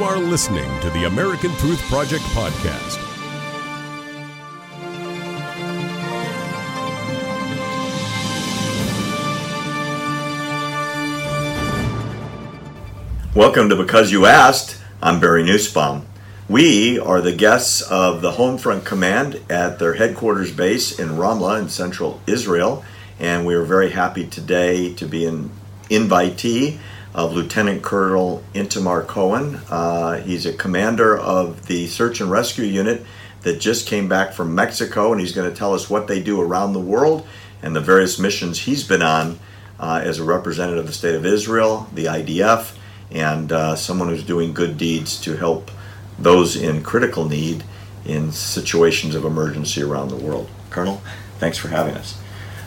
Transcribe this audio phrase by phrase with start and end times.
[0.00, 2.96] You are listening to the American Truth Project podcast.
[13.34, 14.80] Welcome to Because You Asked.
[15.02, 16.06] I'm Barry Nussbaum.
[16.48, 21.68] We are the guests of the Homefront Command at their headquarters base in Ramla in
[21.68, 22.86] central Israel,
[23.18, 25.50] and we are very happy today to be an
[25.90, 26.78] invitee
[27.14, 29.60] of Lieutenant Colonel Itamar Cohen.
[29.68, 33.04] Uh, he's a commander of the search and rescue unit
[33.42, 36.40] that just came back from Mexico, and he's going to tell us what they do
[36.40, 37.26] around the world
[37.62, 39.38] and the various missions he's been on
[39.78, 42.76] uh, as a representative of the State of Israel, the IDF,
[43.10, 45.70] and uh, someone who's doing good deeds to help
[46.18, 47.64] those in critical need
[48.04, 50.48] in situations of emergency around the world.
[50.68, 51.02] Colonel,
[51.38, 52.20] thanks for having us.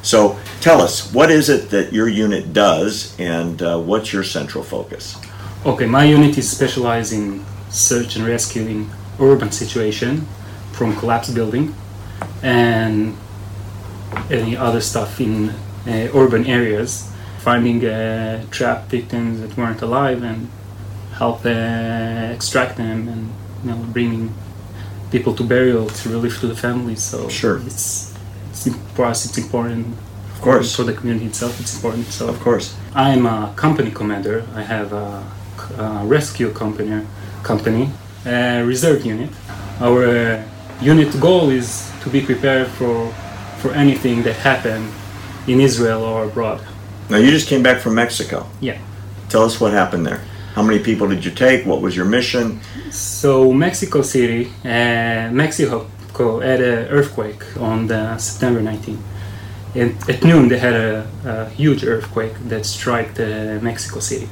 [0.03, 4.63] So tell us, what is it that your unit does and uh, what's your central
[4.63, 5.17] focus?
[5.65, 8.89] Okay, my unit is specialized in search and rescue in
[9.19, 10.27] urban situation
[10.73, 11.73] from collapsed building
[12.41, 13.15] and
[14.29, 15.49] any other stuff in
[15.87, 20.49] uh, urban areas, finding uh, trapped victims that weren't alive and
[21.13, 21.49] help uh,
[22.33, 23.31] extract them and
[23.63, 24.33] you know bringing
[25.11, 27.01] people to burial to relief to the families.
[27.01, 27.61] So Sure.
[27.65, 28.12] it's,
[28.53, 29.87] it's for us it's important.
[30.33, 30.75] Of course.
[30.75, 32.05] For the community itself, it's important.
[32.07, 32.75] So Of course.
[32.95, 34.45] I'm a company commander.
[34.55, 35.23] I have a,
[35.77, 37.05] a rescue company,
[37.43, 37.89] company
[38.25, 39.29] uh, reserve unit.
[39.79, 40.43] Our uh,
[40.81, 43.11] unit goal is to be prepared for
[43.61, 44.87] for anything that happened
[45.47, 46.59] in Israel or abroad.
[47.09, 48.45] Now, you just came back from Mexico.
[48.59, 48.77] Yeah.
[49.29, 50.21] Tell us what happened there.
[50.55, 51.65] How many people did you take?
[51.65, 52.59] What was your mission?
[52.91, 58.97] So Mexico City, uh, Mexico had an earthquake on the September 19.
[59.75, 64.29] And at noon they had a, a huge earthquake that struck uh, Mexico City.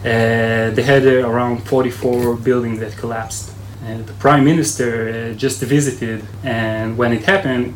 [0.00, 3.52] Uh, they had uh, around 44 buildings that collapsed.
[3.84, 7.74] And the prime minister uh, just visited, and when it happened,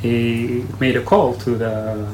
[0.00, 2.08] he made a call to the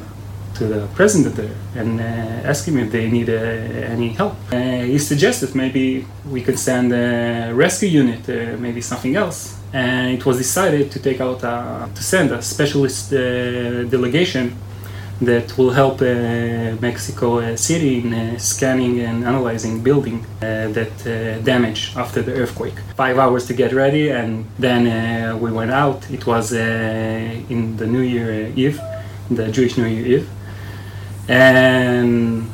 [0.54, 4.34] to the president there and uh, asked him if they need uh, any help.
[4.50, 8.26] He suggested maybe we could send a rescue unit,
[8.58, 9.55] maybe something else.
[9.72, 14.56] And it was decided to take out a, to send a specialist uh, delegation
[15.20, 21.06] that will help uh, Mexico uh, City in uh, scanning and analyzing building uh, that
[21.06, 22.78] uh, damage after the earthquake.
[22.96, 26.10] Five hours to get ready, and then uh, we went out.
[26.10, 26.58] It was uh,
[27.48, 28.80] in the New Year Eve,
[29.30, 30.28] the Jewish New Year Eve,
[31.28, 32.46] and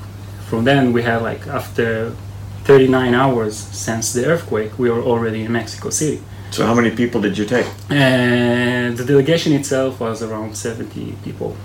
[0.48, 2.14] from then we had like after
[2.64, 6.22] 39 hours since the earthquake, we were already in Mexico City.
[6.52, 7.66] So, how many people did you take?
[7.88, 11.56] And the delegation itself was around 70 people.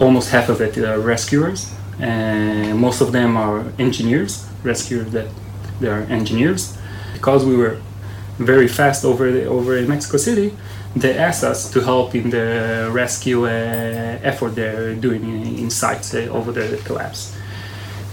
[0.00, 1.70] Almost half of it are rescuers,
[2.00, 5.28] and most of them are engineers, rescuers that
[5.80, 6.78] they are engineers.
[7.12, 7.76] Because we were
[8.38, 10.56] very fast over the, over in Mexico City,
[10.96, 13.50] they asked us to help in the rescue uh,
[14.22, 17.36] effort they're doing in, in sites uh, over there that collapsed.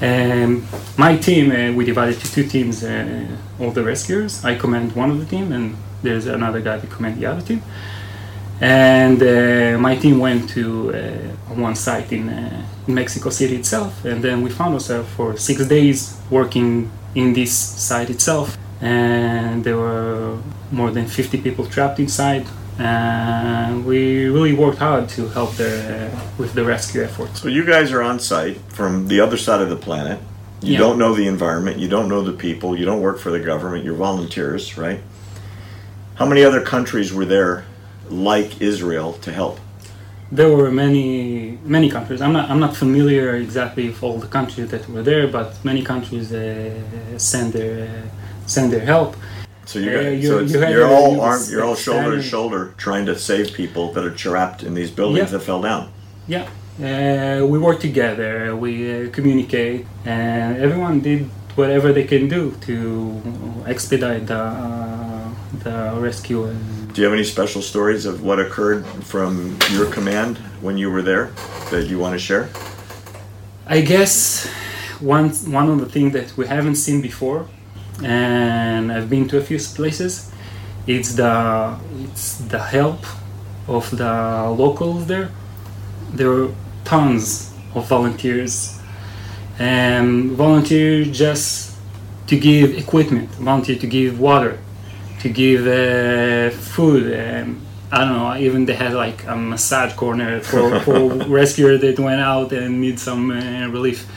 [0.01, 0.63] And
[0.97, 3.25] my team, uh, we divided to two teams uh,
[3.59, 4.43] of the rescuers.
[4.43, 7.61] I command one of the team, and there's another guy that command the other team.
[8.61, 14.03] And uh, my team went to uh, one site in, uh, in Mexico City itself,
[14.03, 18.57] and then we found ourselves for six days working in this site itself.
[18.81, 20.37] And there were
[20.71, 22.45] more than 50 people trapped inside.
[22.77, 27.41] And we really worked hard to help there uh, with the rescue efforts.
[27.41, 30.19] So, you guys are on site from the other side of the planet.
[30.61, 30.79] You Yeah.
[30.79, 33.83] don't know the environment, you don't know the people, you don't work for the government,
[33.85, 34.99] you're volunteers, right?
[36.19, 37.63] How many other countries were there
[38.09, 39.55] like Israel to help?
[40.39, 42.19] There were many many countries.
[42.25, 45.81] I'm not I'm not familiar exactly with all the countries that were there, but many
[45.93, 46.41] countries uh,
[47.17, 47.91] send their uh,
[48.55, 49.11] send their help.
[49.65, 52.11] So you got, you- so it's, you had you're all you was you're all shoulder
[52.17, 55.37] to shoulder trying to save people that are trapped in these buildings Yeah.
[55.37, 55.83] that fell down.
[56.35, 56.45] Yeah,
[56.89, 58.29] uh, we work together.
[58.65, 61.21] We uh, communicate, and everyone did
[61.59, 62.75] whatever they can do to
[63.73, 64.98] expedite the uh,
[65.53, 66.45] the rescue.
[66.45, 70.91] And Do you have any special stories of what occurred from your command when you
[70.91, 71.31] were there
[71.71, 72.49] that you want to share?
[73.67, 74.47] I guess
[74.99, 77.47] one one of the things that we haven't seen before,
[78.03, 80.31] and I've been to a few places,
[80.87, 83.05] it's the it's the help
[83.67, 85.29] of the locals there.
[86.13, 86.51] There were
[86.83, 88.79] tons of volunteers,
[89.59, 91.77] and volunteer just
[92.27, 94.57] to give equipment, volunteer to give water,
[95.19, 97.03] to give uh, food.
[97.13, 97.61] Um,
[97.91, 98.35] I don't know.
[98.37, 102.99] Even they had like a massage corner for, for rescuer that went out and need
[102.99, 104.07] some uh, relief.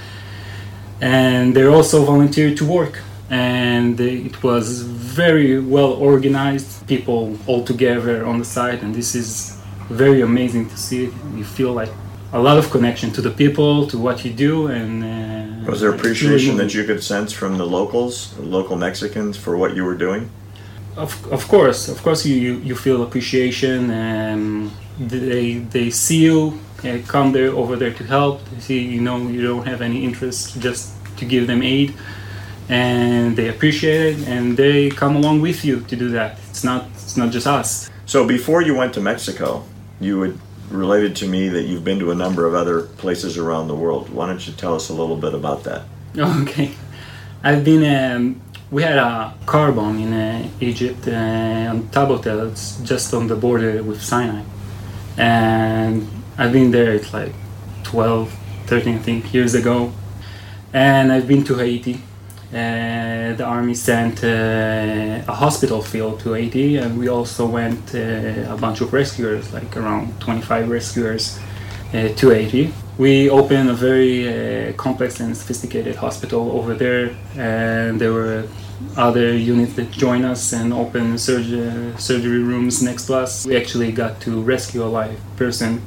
[1.00, 3.00] And they also volunteered to work.
[3.31, 6.87] and it was very well organized.
[6.87, 9.56] People all together on the site, and this is
[9.88, 11.02] very amazing to see.
[11.38, 11.93] You feel like
[12.32, 15.93] a lot of connection to the people, to what you do, and uh, Was there
[15.94, 20.22] appreciation that you could sense from the locals, local Mexicans, for what you were doing?
[20.97, 26.61] Of, of course, of course, you, you, you feel appreciation, and they they see you,
[26.85, 28.44] uh, come there over there to help.
[28.50, 31.94] They see you know you don't have any interest, just to give them aid,
[32.69, 36.39] and they appreciate it, and they come along with you to do that.
[36.50, 37.91] It's not it's not just us.
[38.05, 39.65] So before you went to Mexico,
[39.99, 40.39] you had
[40.71, 44.11] related to me that you've been to a number of other places around the world.
[44.11, 45.83] Why don't you tell us a little bit about that?
[46.43, 46.75] Okay,
[47.43, 47.83] I've been.
[47.83, 52.50] Um, we had a car bomb in uh, Egypt uh, on Tabotel.
[52.50, 54.42] It's just on the border with Sinai,
[55.19, 56.08] and
[56.38, 56.92] I've been there.
[56.94, 57.34] It's like
[57.84, 58.32] 12,
[58.66, 59.92] 13, I think, years ago,
[60.72, 62.00] and I've been to Haiti.
[62.50, 68.54] Uh, the army sent uh, a hospital field to Haiti, and we also went uh,
[68.54, 71.38] a bunch of rescuers, like around 25 rescuers,
[71.92, 72.72] uh, to Haiti.
[72.99, 78.44] We opened a very uh, complex and sophisticated hospital over there, and there were
[78.97, 83.47] other units that joined us and opened surg- surgery rooms next to us.
[83.47, 85.81] We actually got to rescue a live person.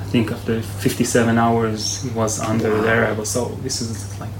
[0.00, 3.06] I think after 57 hours, he was under there.
[3.06, 4.30] I was so this is like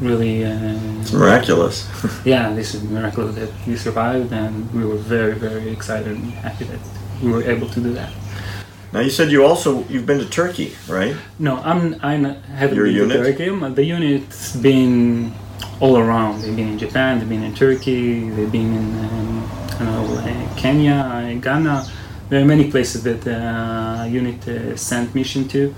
[0.00, 1.88] really uh, It's miraculous.
[2.24, 6.32] yeah, this is a miracle that we survived, and we were very, very excited and
[6.32, 6.78] happy that
[7.22, 8.12] we were able to do that.
[8.92, 11.16] Now you said you also you've been to Turkey, right?
[11.38, 13.16] No, I'm I haven't Your been unit?
[13.16, 13.74] to Turkey.
[13.74, 15.32] The unit's been
[15.80, 16.40] all around.
[16.42, 20.54] They've been in Japan, they've been in Turkey, they've been in um, I don't know,
[20.56, 21.86] Kenya, Ghana.
[22.28, 25.74] There are many places that uh, unit uh, sent mission to.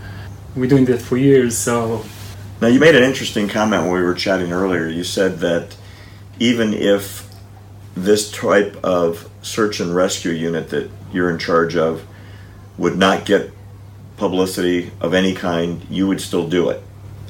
[0.57, 2.05] We're doing that for years, so
[2.61, 4.87] Now you made an interesting comment when we were chatting earlier.
[4.89, 5.77] You said that
[6.39, 7.29] even if
[7.95, 12.05] this type of search and rescue unit that you're in charge of
[12.79, 13.51] would not get
[14.17, 16.83] publicity of any kind, you would still do it.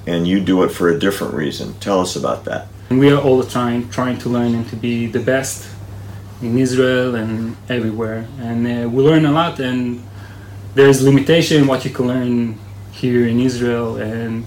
[0.06, 1.74] And you do it for a different reason.
[1.80, 2.68] Tell us about that.
[2.90, 5.68] We are all the time trying to learn and to be the best
[6.40, 8.26] in Israel and everywhere.
[8.40, 10.02] And uh, we learn a lot, and
[10.74, 12.58] there's limitation what you can learn
[12.92, 13.96] here in Israel.
[13.96, 14.46] And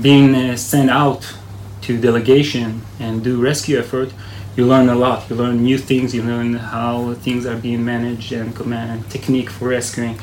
[0.00, 1.34] being uh, sent out
[1.82, 4.12] to delegation and do rescue effort,
[4.56, 5.28] you learn a lot.
[5.30, 6.14] You learn new things.
[6.14, 10.18] You learn how things are being managed and command technique for rescuing.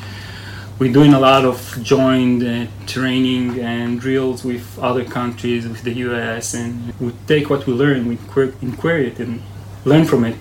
[0.78, 5.92] We're doing a lot of joint uh, training and drills with other countries, with the
[6.06, 9.42] US, and we take what we learn, we inquir- inquire it and
[9.84, 10.40] learn from it,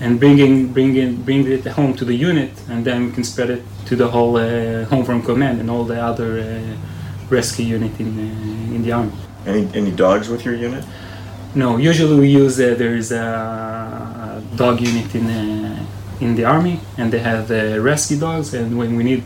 [0.00, 3.50] and bring, in, bring, bring it home to the unit, and then we can spread
[3.50, 6.76] it to the whole uh, Home Front Command and all the other uh,
[7.28, 9.12] rescue unit in, uh, in the army.
[9.46, 10.84] Any any dogs with your unit?
[11.56, 15.86] No, usually we use uh, there is a dog unit in uh,
[16.20, 19.22] in the army, and they have uh, rescue dogs, and when we need,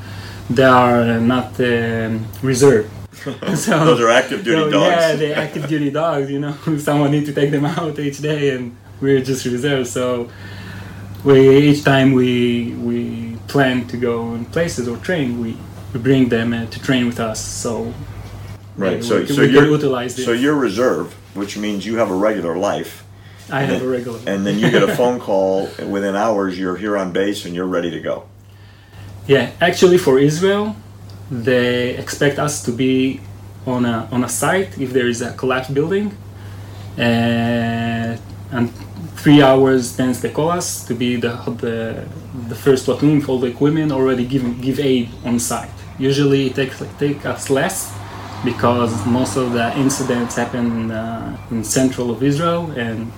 [0.49, 2.89] they are not um, reserved.
[3.65, 4.97] So- Those are active duty so, dogs.
[4.97, 6.31] Yeah, they're active duty dogs.
[6.31, 9.89] You know, someone need to take them out each day, and we're just reserved.
[9.89, 10.31] So
[11.25, 11.37] we
[11.69, 15.57] each time we we plan to go in places or train, we,
[15.93, 17.41] we bring them uh, to train with us.
[17.45, 17.93] So
[18.77, 19.03] right.
[19.03, 23.05] So we, so we you're so you're reserve, which means you have a regular life.
[23.51, 24.21] I have and- a regular.
[24.27, 26.59] And then you get a phone call within hours.
[26.59, 28.25] You're here on base and you're ready to go.
[29.27, 30.77] Yeah, actually, for Israel,
[31.31, 33.21] they expect us to be
[33.67, 36.17] on a on a site if there is a collapsed building,
[36.99, 38.17] uh,
[38.53, 38.73] and
[39.17, 42.05] three hours then they call us to be the the,
[42.49, 45.71] the first platoon all the equipment already give give aid on site.
[45.99, 47.93] Usually, it takes take us less
[48.45, 53.13] because most of the incidents happen uh, in central of Israel and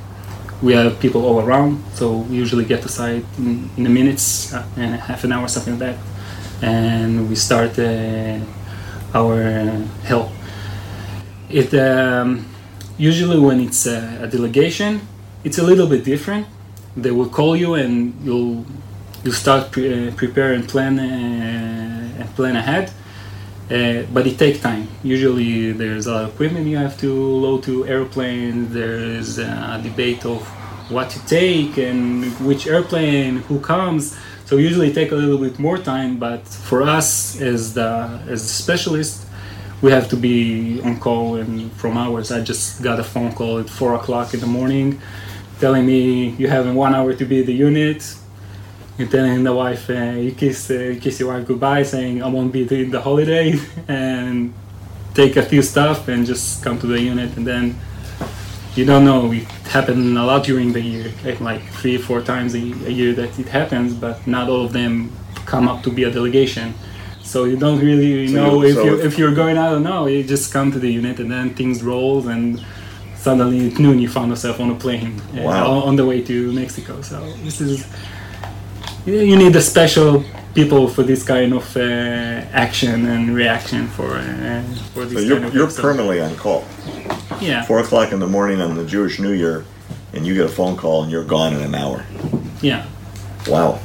[0.62, 4.54] we have people all around, so we usually get to site in, in the minutes
[4.54, 5.98] uh, and half an hour, something like that,
[6.62, 8.38] and we start uh,
[9.12, 9.42] our
[10.04, 10.30] help.
[11.50, 12.46] It um,
[12.96, 15.00] usually when it's a, a delegation,
[15.44, 16.46] it's a little bit different.
[16.96, 18.64] They will call you and you'll
[19.24, 22.92] you start pre- uh, prepare and plan uh, and plan ahead.
[23.72, 24.86] Uh, but it takes time.
[25.02, 28.74] Usually, there's a lot of equipment you have to load to airplanes.
[28.74, 30.42] There's a debate of
[30.90, 34.14] what to take and which airplane, who comes.
[34.44, 36.18] So usually, take a little bit more time.
[36.18, 39.24] But for us, as the as the specialist,
[39.80, 41.36] we have to be on call.
[41.36, 45.00] And from hours, I just got a phone call at four o'clock in the morning,
[45.60, 48.16] telling me you have one hour to be the unit.
[48.98, 52.28] You're telling the wife, uh, you kiss, uh, you kiss your wife goodbye, saying I
[52.28, 53.58] won't be doing the holiday,
[53.88, 54.52] and
[55.14, 57.78] take a few stuff and just come to the unit, and then
[58.76, 59.32] you don't know.
[59.32, 59.44] It
[59.76, 63.48] happened a lot during the year, like, three, four times a, a year that it
[63.48, 65.10] happens, but not all of them
[65.46, 66.74] come up to be a delegation.
[67.22, 69.80] So you don't really So know you- if so you if- you're going out or
[69.80, 70.06] no.
[70.06, 72.62] You just come to the unit and then things roll and
[73.16, 75.70] suddenly at noon you found yourself on a plane uh, Wow.
[75.70, 77.00] on on the way to Mexico.
[77.00, 77.86] So this is
[79.06, 81.80] you need a special people for this kind of uh,
[82.52, 86.34] action and reaction for uh, for So this you're, kind of you're so- permanently on
[86.36, 86.64] call.
[87.40, 89.64] yeah Four o'clock in the morning on the Jewish New Year,
[90.12, 92.04] and you get a phone call and you're gone in an hour.
[92.60, 92.84] yeah
[93.48, 93.80] Wow.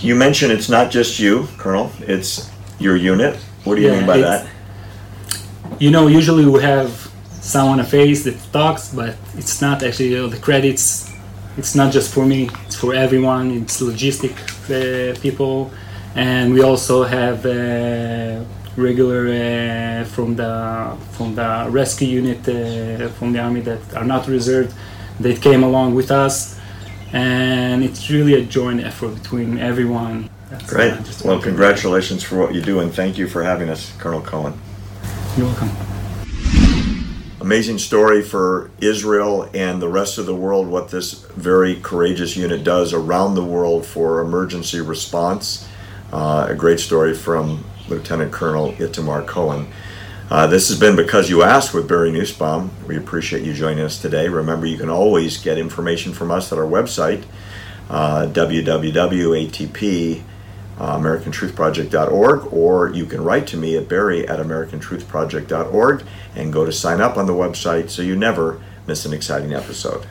[0.00, 1.90] You mentioned it's not just you, Colonel.
[2.00, 2.48] It's
[2.78, 3.34] your unit.
[3.64, 4.46] What do you Yeah, mean by that?
[5.80, 6.90] you know usually we have
[7.40, 11.12] someone a face that talks but it's not actually you know, the credits
[11.58, 14.34] it's not just for me it's for everyone it's logistic
[14.70, 15.70] uh, people.
[16.14, 18.44] And we also have uh,
[18.76, 24.26] regular uh, from the from the rescue unit uh, from the army that are not
[24.26, 24.74] reserved
[25.20, 26.58] that came along with us.
[27.12, 30.28] And it's really a joint effort between everyone.
[30.50, 30.94] That's, Great.
[31.04, 34.54] just Well, congratulations for what you do, and thank you for having us, Colonel Cohen.
[35.36, 35.97] you're welcome
[37.40, 42.64] Amazing story for Israel and the rest of the world what this very courageous unit
[42.64, 45.68] does around the world for emergency response.
[46.12, 49.68] Uh, a great story from Lieutenant Colonel Itamar Cohen.
[50.28, 52.72] Uh, this has been Because You Asked with Barry Nussbaum.
[52.88, 54.28] We appreciate you joining us today.
[54.28, 57.22] Remember, you can always get information from us at our website,
[57.88, 60.22] uh, www.atp
[60.78, 66.04] uh, AmericanTruthProject.org, or you can write to me at barry at AmericanTruthProject.org
[66.36, 70.06] and go to sign up on the website so you never miss an exciting episode.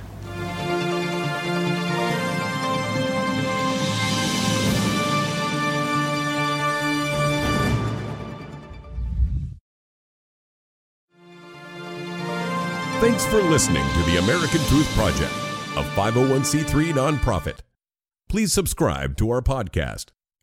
[13.00, 15.32] Thanks for listening to the American Truth Project,
[15.76, 17.60] a 501c3 nonprofit.
[18.28, 20.08] Please subscribe to our podcast